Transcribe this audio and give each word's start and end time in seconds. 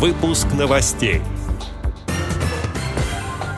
Выпуск 0.00 0.46
новостей. 0.58 1.20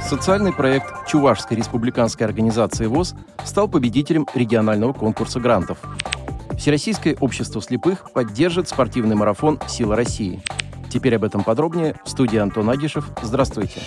Социальный 0.04 0.53
проект 0.53 1.07
Чувашской 1.07 1.57
республиканской 1.57 2.26
организации 2.26 2.87
ВОЗ 2.87 3.15
стал 3.45 3.68
победителем 3.68 4.26
регионального 4.34 4.92
конкурса 4.92 5.39
грантов. 5.39 5.78
Всероссийское 6.58 7.17
общество 7.20 7.63
слепых 7.63 8.11
поддержит 8.11 8.68
спортивный 8.68 9.14
марафон 9.14 9.61
«Сила 9.68 9.95
России». 9.95 10.43
Теперь 10.91 11.14
об 11.14 11.23
этом 11.23 11.45
подробнее 11.45 11.95
в 12.05 12.10
студии 12.10 12.38
Антон 12.38 12.68
Агишев. 12.70 13.09
Здравствуйте. 13.22 13.80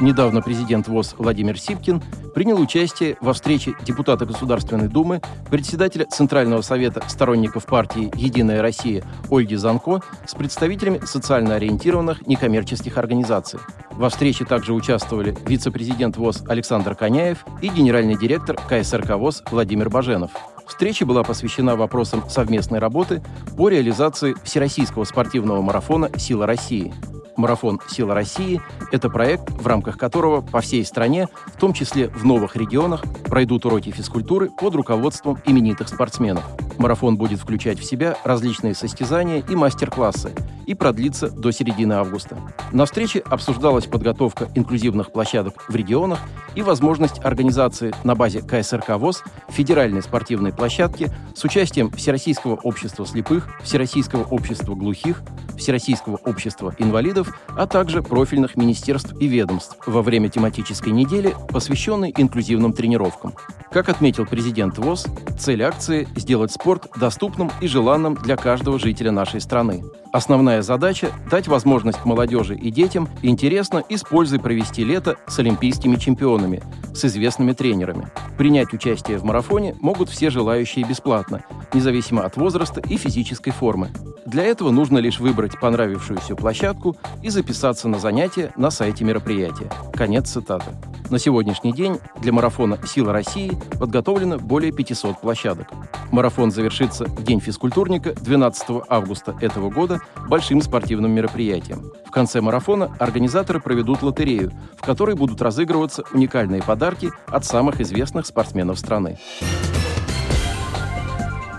Недавно 0.00 0.40
президент 0.40 0.88
ВОЗ 0.88 1.14
Владимир 1.18 1.60
Сипкин 1.60 2.02
принял 2.38 2.60
участие 2.60 3.16
во 3.20 3.32
встрече 3.32 3.74
депутата 3.84 4.24
Государственной 4.24 4.86
Думы, 4.86 5.20
председателя 5.50 6.06
Центрального 6.06 6.62
совета 6.62 7.02
сторонников 7.08 7.66
партии 7.66 8.12
«Единая 8.14 8.62
Россия» 8.62 9.02
Ольги 9.28 9.56
Занко 9.56 10.02
с 10.24 10.36
представителями 10.36 11.00
социально 11.04 11.56
ориентированных 11.56 12.28
некоммерческих 12.28 12.96
организаций. 12.96 13.58
Во 13.90 14.08
встрече 14.08 14.44
также 14.44 14.72
участвовали 14.72 15.36
вице-президент 15.48 16.16
ВОЗ 16.16 16.44
Александр 16.46 16.94
Коняев 16.94 17.38
и 17.60 17.70
генеральный 17.70 18.16
директор 18.16 18.56
КСРК 18.68 19.16
ВОЗ 19.16 19.42
Владимир 19.50 19.90
Баженов. 19.90 20.30
Встреча 20.64 21.04
была 21.04 21.24
посвящена 21.24 21.74
вопросам 21.74 22.22
совместной 22.30 22.78
работы 22.78 23.20
по 23.56 23.68
реализации 23.68 24.36
Всероссийского 24.44 25.02
спортивного 25.02 25.60
марафона 25.60 26.08
«Сила 26.16 26.46
России». 26.46 26.94
Марафон 27.38 27.80
«Сила 27.88 28.14
России»— 28.14 28.60
это 28.92 29.08
проект, 29.08 29.50
в 29.50 29.66
рамках 29.66 29.96
которого 29.96 30.40
по 30.40 30.60
всей 30.60 30.84
стране, 30.84 31.28
в 31.46 31.58
том 31.58 31.72
числе 31.72 32.08
в 32.08 32.24
новых 32.24 32.56
регионах, 32.56 33.04
пройдут 33.26 33.64
уроки 33.64 33.90
физкультуры 33.90 34.50
под 34.50 34.74
руководством 34.74 35.38
именитых 35.46 35.88
спортсменов. 35.88 36.42
Марафон 36.78 37.16
будет 37.16 37.38
включать 37.38 37.78
в 37.78 37.84
себя 37.84 38.16
различные 38.24 38.74
состязания 38.74 39.42
и 39.48 39.54
мастер-классы 39.54 40.32
и 40.66 40.74
продлится 40.74 41.30
до 41.30 41.50
середины 41.50 41.94
августа. 41.94 42.36
На 42.72 42.84
встрече 42.84 43.20
обсуждалась 43.20 43.86
подготовка 43.86 44.48
инклюзивных 44.54 45.12
площадок 45.12 45.64
в 45.68 45.74
регионах 45.74 46.18
и 46.54 46.62
возможность 46.62 47.24
организации 47.24 47.94
на 48.04 48.14
базе 48.14 48.42
КСРК 48.42 48.90
ВОЗ 48.98 49.22
федеральной 49.48 50.02
спортивной 50.02 50.52
площадки 50.52 51.10
с 51.34 51.42
участием 51.44 51.90
Всероссийского 51.90 52.56
общества 52.56 53.06
слепых, 53.06 53.48
Всероссийского 53.62 54.24
общества 54.24 54.74
глухих, 54.74 55.22
Всероссийского 55.58 56.16
общества 56.24 56.74
инвалидов, 56.78 57.36
а 57.48 57.66
также 57.66 58.02
профильных 58.02 58.56
министерств 58.56 59.14
и 59.20 59.26
ведомств 59.26 59.76
во 59.86 60.02
время 60.02 60.28
тематической 60.28 60.92
недели, 60.92 61.34
посвященной 61.48 62.14
инклюзивным 62.16 62.72
тренировкам. 62.72 63.34
Как 63.70 63.88
отметил 63.90 64.24
президент 64.24 64.78
ВОЗ, 64.78 65.06
цель 65.38 65.62
акции– 65.62 66.08
сделать 66.16 66.52
спорт 66.52 66.86
доступным 66.98 67.50
и 67.60 67.68
желанным 67.68 68.14
для 68.14 68.36
каждого 68.36 68.78
жителя 68.78 69.10
нашей 69.10 69.40
страны. 69.40 69.84
Основная 70.10 70.62
задача– 70.62 71.10
дать 71.30 71.48
возможность 71.48 72.04
молодежи 72.06 72.54
и 72.54 72.70
детям 72.70 73.08
интересно 73.22 73.84
и 73.86 73.98
с 73.98 74.02
пользой 74.02 74.40
провести 74.40 74.84
лето 74.84 75.16
с 75.26 75.38
олимпийскими 75.38 75.96
чемпионами, 75.96 76.62
с 76.94 77.04
известными 77.04 77.52
тренерами. 77.52 78.08
Принять 78.38 78.72
участие 78.72 79.18
в 79.18 79.24
марафоне 79.24 79.76
могут 79.80 80.08
все 80.08 80.30
желающие 80.30 80.84
бесплатно, 80.84 81.44
независимо 81.74 82.22
от 82.22 82.36
возраста 82.36 82.80
и 82.80 82.96
физической 82.96 83.50
формы. 83.50 83.90
Для 84.26 84.44
этого 84.44 84.70
нужно 84.70 84.98
лишь 84.98 85.20
выбрать 85.20 85.58
понравившуюся 85.58 86.36
площадку 86.36 86.96
и 87.22 87.30
записаться 87.30 87.88
на 87.88 87.98
занятия 87.98 88.52
на 88.56 88.70
сайте 88.70 89.04
мероприятия. 89.04 89.70
Конец 89.92 90.30
цитаты. 90.30 90.70
На 91.10 91.18
сегодняшний 91.18 91.72
день 91.72 91.98
для 92.20 92.32
марафона 92.32 92.78
«Сила 92.86 93.12
России» 93.12 93.52
подготовлено 93.78 94.38
более 94.38 94.72
500 94.72 95.20
площадок. 95.20 95.68
Марафон 96.10 96.50
завершится 96.50 97.06
в 97.06 97.24
День 97.24 97.40
физкультурника 97.40 98.12
12 98.14 98.82
августа 98.88 99.36
этого 99.40 99.70
года 99.70 100.00
большим 100.28 100.60
спортивным 100.60 101.12
мероприятием. 101.12 101.92
В 102.06 102.10
конце 102.10 102.40
марафона 102.40 102.94
организаторы 102.98 103.60
проведут 103.60 104.02
лотерею, 104.02 104.52
в 104.76 104.82
которой 104.82 105.14
будут 105.14 105.40
разыгрываться 105.40 106.04
уникальные 106.12 106.62
подарки 106.62 107.10
от 107.26 107.44
самых 107.44 107.80
известных 107.80 108.26
спортсменов 108.26 108.78
страны. 108.78 109.18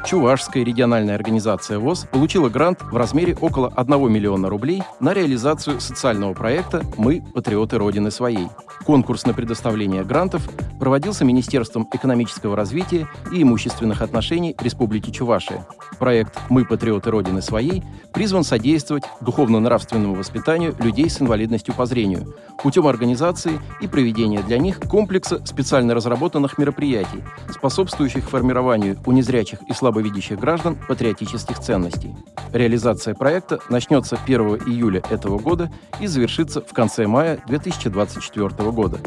Чувашская 0.09 0.63
региональная 0.63 1.13
организация 1.13 1.77
ВОЗ 1.77 2.07
получила 2.11 2.49
грант 2.49 2.81
в 2.81 2.97
размере 2.97 3.37
около 3.39 3.67
1 3.67 4.11
миллиона 4.11 4.49
рублей 4.49 4.81
на 4.99 5.13
реализацию 5.13 5.79
социального 5.79 6.33
проекта 6.33 6.81
«Мы– 6.97 7.21
патриоты 7.35 7.77
Родины 7.77 8.09
своей». 8.09 8.47
Конкурс 8.87 9.27
на 9.27 9.35
предоставление 9.35 10.03
грантов 10.03 10.49
проводился 10.79 11.25
Министерством 11.25 11.87
экономического 11.93 12.55
развития 12.55 13.07
и 13.31 13.43
имущественных 13.43 14.01
отношений 14.01 14.55
Республики 14.59 15.11
Чувашия. 15.11 15.67
Проект 15.99 16.39
«Мы– 16.49 16.65
патриоты 16.65 17.11
Родины 17.11 17.41
своей» 17.41 17.83
призван 18.13 18.43
содействовать 18.43 19.03
духовно-нравственному 19.21 20.15
воспитанию 20.15 20.75
людей 20.79 21.09
с 21.09 21.21
инвалидностью 21.21 21.73
по 21.73 21.85
зрению 21.85 22.33
путем 22.63 22.87
организации 22.87 23.59
и 23.81 23.87
проведения 23.87 24.41
для 24.41 24.57
них 24.57 24.79
комплекса 24.79 25.45
специально 25.45 25.93
разработанных 25.93 26.57
мероприятий, 26.57 27.23
способствующих 27.51 28.29
формированию 28.29 28.97
у 29.05 29.11
незрячих 29.11 29.59
и 29.63 29.73
слабо 29.73 29.99
слабовидящих 29.99 30.39
граждан 30.39 30.77
патриотических 30.87 31.59
ценностей. 31.59 32.15
Реализация 32.53 33.13
проекта 33.13 33.59
начнется 33.69 34.17
1 34.23 34.39
июля 34.67 35.01
этого 35.09 35.39
года 35.39 35.71
и 35.99 36.07
завершится 36.07 36.61
в 36.61 36.73
конце 36.73 37.07
мая 37.07 37.41
2024 37.47 38.71
года. 38.71 38.99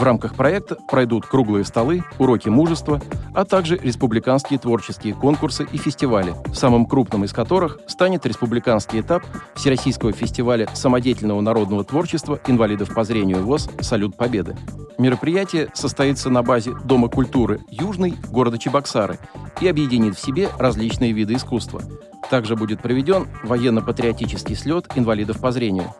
В 0.00 0.02
рамках 0.02 0.34
проекта 0.34 0.76
пройдут 0.88 1.26
круглые 1.26 1.62
столы, 1.62 2.02
уроки 2.18 2.48
мужества, 2.48 3.02
а 3.34 3.44
также 3.44 3.76
республиканские 3.76 4.58
творческие 4.58 5.12
конкурсы 5.12 5.66
и 5.70 5.76
фестивали, 5.76 6.34
самым 6.54 6.86
крупным 6.86 7.24
из 7.24 7.34
которых 7.34 7.78
станет 7.86 8.24
республиканский 8.24 9.00
этап 9.00 9.22
Всероссийского 9.54 10.12
фестиваля 10.12 10.70
самодеятельного 10.72 11.42
народного 11.42 11.84
творчества 11.84 12.40
инвалидов 12.46 12.94
по 12.94 13.04
зрению 13.04 13.44
ВОЗ 13.44 13.68
«Салют 13.82 14.16
Победы». 14.16 14.56
Мероприятие 14.96 15.68
состоится 15.74 16.30
на 16.30 16.42
базе 16.42 16.72
Дома 16.82 17.10
культуры 17.10 17.60
«Южный» 17.68 18.14
города 18.30 18.56
Чебоксары 18.56 19.18
и 19.60 19.68
объединит 19.68 20.16
в 20.16 20.24
себе 20.24 20.48
различные 20.58 21.12
виды 21.12 21.34
искусства. 21.34 21.82
Также 22.30 22.56
будет 22.56 22.80
проведен 22.80 23.28
военно-патриотический 23.42 24.56
слет 24.56 24.86
инвалидов 24.94 25.40
по 25.40 25.52
зрению. 25.52 25.92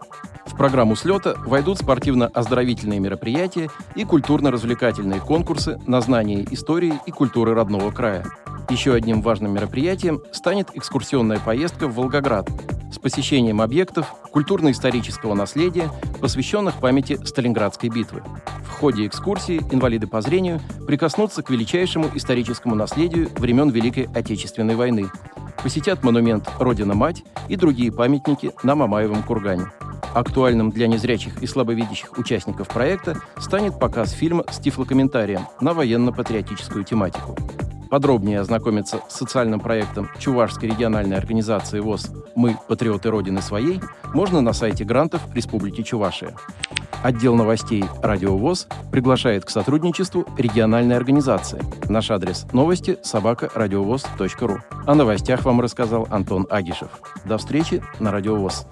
Программу 0.60 0.94
слета 0.94 1.36
войдут 1.46 1.78
спортивно-оздоровительные 1.78 3.00
мероприятия 3.00 3.70
и 3.94 4.04
культурно-развлекательные 4.04 5.18
конкурсы 5.18 5.80
на 5.86 6.02
знание 6.02 6.46
истории 6.50 7.00
и 7.06 7.10
культуры 7.10 7.54
родного 7.54 7.90
края. 7.90 8.26
Еще 8.68 8.92
одним 8.92 9.22
важным 9.22 9.54
мероприятием 9.54 10.20
станет 10.32 10.68
экскурсионная 10.74 11.38
поездка 11.38 11.88
в 11.88 11.94
Волгоград 11.94 12.46
с 12.92 12.98
посещением 12.98 13.62
объектов 13.62 14.12
культурно-исторического 14.32 15.32
наследия, 15.32 15.90
посвященных 16.20 16.74
памяти 16.74 17.18
Сталинградской 17.24 17.88
битвы. 17.88 18.22
В 18.62 18.68
ходе 18.68 19.06
экскурсии 19.06 19.62
инвалиды 19.70 20.08
по 20.08 20.20
зрению 20.20 20.60
прикоснутся 20.86 21.42
к 21.42 21.48
величайшему 21.48 22.10
историческому 22.14 22.74
наследию 22.74 23.30
времен 23.38 23.70
Великой 23.70 24.10
Отечественной 24.14 24.74
войны, 24.74 25.10
посетят 25.62 26.02
монумент 26.02 26.50
«Родина-мать» 26.58 27.24
и 27.48 27.56
другие 27.56 27.90
памятники 27.90 28.52
на 28.62 28.74
Мамаевом 28.74 29.22
кургане. 29.22 29.68
Актуальным 30.14 30.70
для 30.70 30.88
незрячих 30.88 31.42
и 31.42 31.46
слабовидящих 31.46 32.18
участников 32.18 32.68
проекта 32.68 33.16
станет 33.38 33.78
показ 33.78 34.10
фильма 34.10 34.44
с 34.50 34.58
тифлокомментарием 34.58 35.46
на 35.60 35.72
военно-патриотическую 35.72 36.84
тематику. 36.84 37.36
Подробнее 37.90 38.40
ознакомиться 38.40 39.00
с 39.08 39.16
социальным 39.16 39.58
проектом 39.58 40.08
Чувашской 40.18 40.68
региональной 40.68 41.16
организации 41.16 41.80
ВОЗ 41.80 42.10
«Мы– 42.36 42.56
патриоты 42.68 43.10
Родины 43.10 43.42
своей» 43.42 43.80
можно 44.14 44.40
на 44.40 44.52
сайте 44.52 44.84
грантов 44.84 45.22
Республики 45.34 45.82
Чувашия. 45.82 46.34
Отдел 47.02 47.34
новостей 47.34 47.84
«Радио 48.02 48.36
ВОЗ» 48.36 48.68
приглашает 48.92 49.44
к 49.44 49.50
сотрудничеству 49.50 50.24
региональной 50.36 50.96
организации. 50.96 51.62
Наш 51.88 52.10
адрес 52.10 52.46
новости– 52.52 52.98
собакарадиовоз.ру. 53.02 54.58
О 54.86 54.94
новостях 54.94 55.44
вам 55.44 55.60
рассказал 55.60 56.06
Антон 56.10 56.46
Агишев. 56.50 56.90
До 57.24 57.38
встречи 57.38 57.82
на 57.98 58.12
«Радио 58.12 58.36
ВОЗ». 58.36 58.66